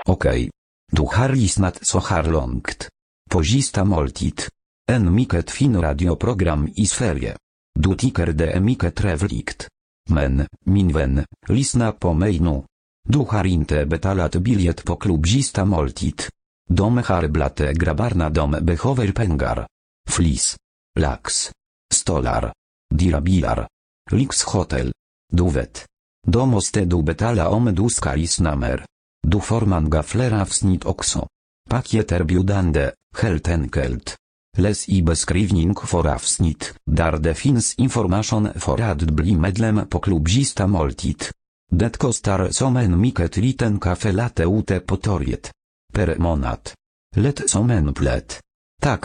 [0.06, 0.50] Okej.
[0.92, 2.88] Du har lyssnat så här långt.
[3.30, 4.42] På sista måltid.
[4.90, 7.36] En mycket fin radioprogram i Sverige.
[7.74, 9.68] Du tycker det är mycket trevligt.
[10.08, 12.62] Men, min vän, lyssna på mig nu.
[13.08, 16.22] Du har inte betalat biljett på klubb sista måltid.
[16.68, 19.66] De har dom grabbarna de behöver pengar.
[20.08, 20.56] Flis.
[20.98, 21.50] Lax.
[21.94, 22.52] Stolar.
[22.94, 23.68] Dirabilar.
[24.10, 24.92] Lyxhotel.
[25.32, 25.86] Du vet.
[26.26, 28.84] Då måste du betala om du ska lyssna mer.
[29.22, 31.28] Du får många fler avsnitt också.
[31.70, 34.16] Paket erbjudande, helt enkelt.
[34.58, 40.28] Läs i beskrivning för avsnitt, där det finns information för att bli medlem på klubb
[40.28, 41.24] Sista måltid.
[41.72, 45.50] Det kostar som en mycket liten kaffe latte ute på torget.
[45.92, 46.70] Per månad.
[47.16, 48.40] Lätt som en plätt.
[48.82, 49.04] Tack,